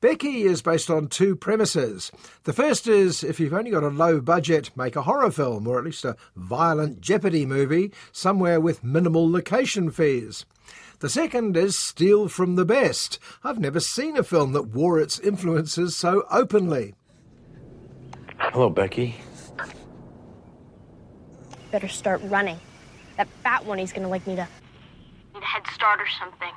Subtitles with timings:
[0.00, 2.12] Becky is based on two premises.
[2.44, 5.78] The first is if you've only got a low budget, make a horror film or
[5.78, 10.44] at least a violent Jeopardy movie somewhere with minimal location fees.
[10.98, 13.18] The second is steal from the best.
[13.42, 16.94] I've never seen a film that wore its influences so openly.
[18.38, 19.16] Hello, Becky.
[21.70, 22.58] Better start running.
[23.16, 24.48] That fat one, he's gonna like me to
[25.34, 26.52] need a head start or something.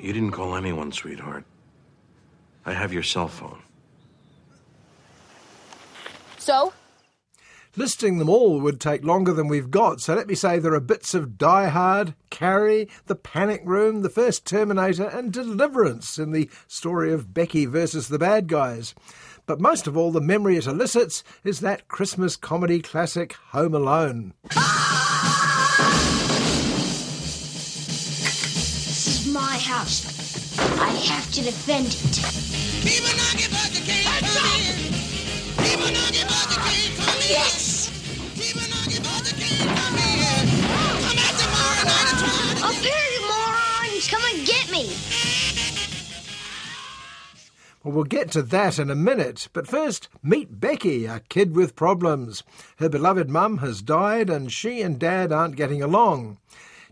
[0.00, 1.44] You didn't call anyone, sweetheart.
[2.64, 3.60] I have your cell phone.
[6.38, 6.72] So?
[7.76, 10.80] Listing them all would take longer than we've got, so let me say there are
[10.80, 16.50] bits of Die Hard, Carrie, The Panic Room, The First Terminator, and Deliverance in the
[16.66, 18.94] story of Becky versus the bad guys.
[19.46, 24.34] But most of all, the memory it elicits is that Christmas comedy classic Home Alone.
[29.58, 30.58] House.
[30.80, 32.18] I have to defend it.
[37.28, 37.90] Yes!
[42.60, 44.08] Up oh, here, you morons!
[44.08, 44.92] Come and get me!
[47.84, 51.76] Well, we'll get to that in a minute, but first, meet Becky, a kid with
[51.76, 52.42] problems.
[52.78, 56.38] Her beloved mum has died, and she and Dad aren't getting along.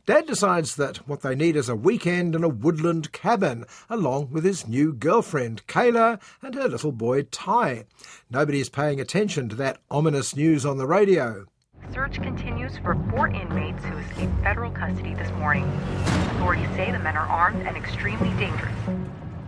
[0.06, 4.44] Dad decides that what they need is a weekend in a woodland cabin, along with
[4.44, 7.86] his new girlfriend, Kayla, and her little boy, Ty.
[8.30, 11.46] Nobody is paying attention to that ominous news on the radio.
[11.92, 15.64] Search continues for four inmates who escaped federal custody this morning.
[16.04, 18.76] Authorities say the men are armed and extremely dangerous.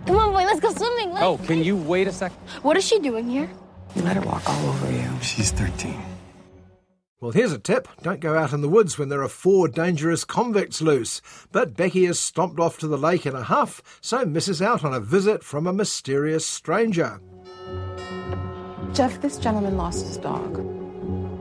[0.06, 1.10] Come on, boy, let's go swimming.
[1.10, 1.22] Let's...
[1.22, 2.32] Oh, can you wait a sec?
[2.62, 3.48] What is she doing here?
[3.94, 5.08] You let her walk all over you.
[5.22, 6.07] She's 13.
[7.20, 10.22] Well, here's a tip don't go out in the woods when there are four dangerous
[10.24, 11.20] convicts loose.
[11.50, 14.94] But Becky has stomped off to the lake in a huff, so misses out on
[14.94, 17.20] a visit from a mysterious stranger.
[18.92, 20.58] Jeff, this gentleman lost his dog.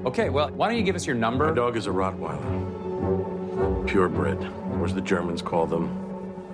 [0.08, 1.46] Okay, well, why don't you give us your number?
[1.48, 3.86] My dog is a Rottweiler.
[3.86, 4.44] Purebred,
[4.80, 5.90] or as the Germans call them,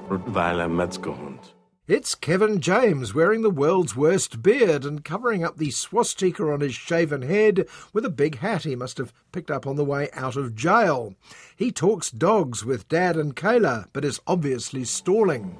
[0.09, 1.39] Rottweiler Metzgerhund.
[1.85, 6.73] It's Kevin James wearing the world's worst beard and covering up the swastika on his
[6.73, 10.37] shaven head with a big hat he must have picked up on the way out
[10.37, 11.13] of jail.
[11.57, 15.57] He talks dogs with Dad and Kayla, but is obviously stalling.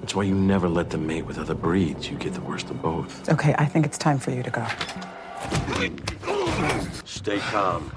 [0.00, 2.08] That's why you never let them mate with other breeds.
[2.08, 3.28] You get the worst of both.
[3.28, 4.66] Okay, I think it's time for you to go.
[7.04, 7.92] Stay calm.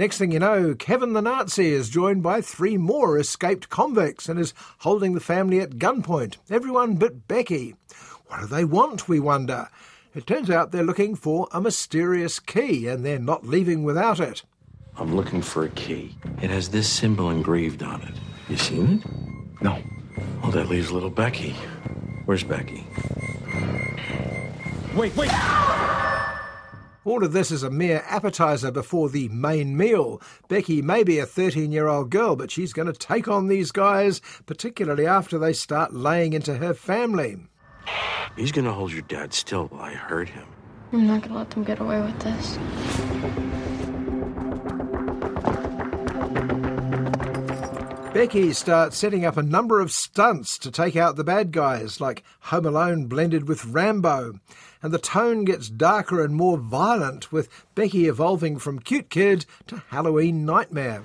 [0.00, 4.40] Next thing you know, Kevin the Nazi is joined by three more escaped convicts and
[4.40, 7.74] is holding the family at gunpoint, everyone but Becky.
[8.28, 9.68] What do they want, we wonder?
[10.14, 14.42] It turns out they're looking for a mysterious key and they're not leaving without it.
[14.96, 16.16] I'm looking for a key.
[16.40, 18.14] It has this symbol engraved on it.
[18.48, 19.62] You seen it?
[19.62, 19.82] No.
[20.42, 21.54] Well, that leaves little Becky.
[22.24, 22.86] Where's Becky?
[24.94, 25.30] Wait, wait!
[27.04, 30.20] All of this is a mere appetizer before the main meal.
[30.48, 33.72] Becky may be a 13 year old girl, but she's going to take on these
[33.72, 37.38] guys, particularly after they start laying into her family.
[38.36, 40.46] He's gonna hold your dad still while I hurt him.
[40.92, 42.58] I'm not gonna let them get away with this.
[48.20, 52.22] Becky starts setting up a number of stunts to take out the bad guys, like
[52.40, 54.38] Home Alone blended with Rambo.
[54.82, 59.82] And the tone gets darker and more violent, with Becky evolving from cute kid to
[59.88, 61.02] Halloween nightmare.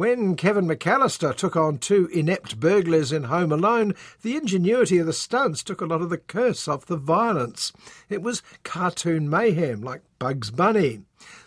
[0.00, 5.12] When Kevin McAllister took on two inept burglars in Home Alone, the ingenuity of the
[5.12, 7.70] stunts took a lot of the curse off the violence.
[8.08, 11.02] It was cartoon mayhem, like Bugs Bunny.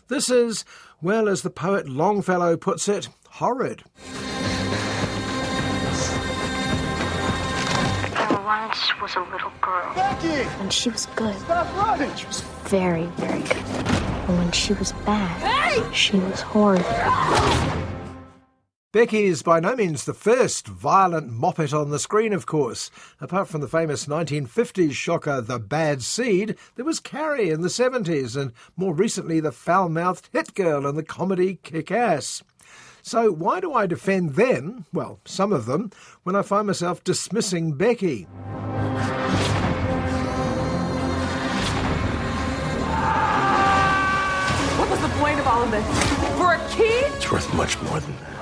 [0.08, 0.66] This is,
[1.02, 3.86] well, as the poet Longfellow puts it, horrid.
[8.12, 9.94] There once was a little girl.
[9.98, 11.36] And she was good.
[11.40, 12.16] Stop running!
[12.16, 13.56] She was very, very good.
[13.56, 16.86] And when she was bad, she was horrid.
[18.94, 22.92] Becky is by no means the first violent moppet on the screen, of course.
[23.20, 28.40] Apart from the famous 1950s shocker The Bad Seed, there was Carrie in the 70s,
[28.40, 32.44] and more recently the foul mouthed Hit Girl in the comedy Kick Ass.
[33.02, 35.90] So, why do I defend them, well, some of them,
[36.22, 38.26] when I find myself dismissing Becky?
[44.76, 45.84] What was the point of all of this?
[46.38, 47.08] For a key?
[47.18, 48.33] It's worth much more than that.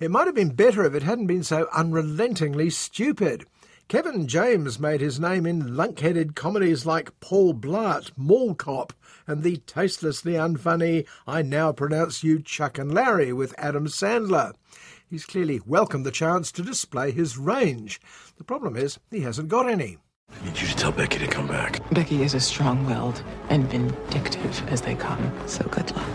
[0.00, 3.46] It might have been better if it hadn't been so unrelentingly stupid.
[3.86, 8.92] Kevin James made his name in lunk-headed comedies like Paul Blart, Mall Cop,
[9.24, 14.54] and the tastelessly unfunny I Now Pronounce You Chuck and Larry with Adam Sandler.
[15.08, 18.00] He's clearly welcomed the chance to display his range.
[18.36, 19.98] The problem is he hasn't got any.
[20.28, 21.88] I need you to tell Becky to come back.
[21.92, 26.08] Becky is as strong willed and vindictive as they come, so good luck.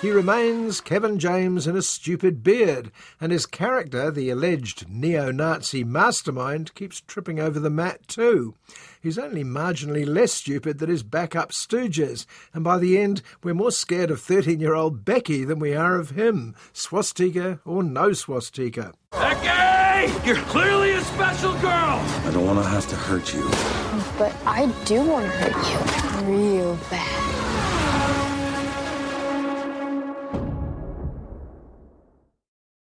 [0.00, 5.84] He remains Kevin James in a stupid beard, and his character, the alleged neo Nazi
[5.84, 8.54] mastermind, keeps tripping over the mat too.
[9.02, 12.24] He's only marginally less stupid than his backup stooges,
[12.54, 15.96] and by the end, we're more scared of 13 year old Becky than we are
[15.96, 18.94] of him, swastika or no swastika.
[19.12, 20.26] Becky!
[20.26, 22.00] You're clearly a special girl!
[22.24, 23.42] I don't want to have to hurt you.
[24.16, 27.79] But I do want to hurt you real bad.